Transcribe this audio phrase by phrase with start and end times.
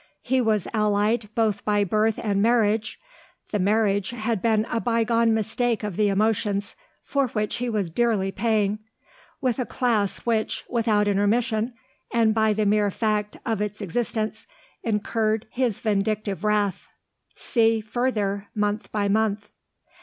[0.23, 2.97] He was allied both by birth and marriage
[3.51, 7.91] (the marriage had been a by gone mistake of the emotions, for which he was
[7.91, 8.79] dearly paying)
[9.41, 11.75] with a class which, without intermission,
[12.11, 14.47] and by the mere fact of its existence,
[14.81, 16.87] incurred his vindictive wrath.
[17.35, 19.51] (See Further, month by month.)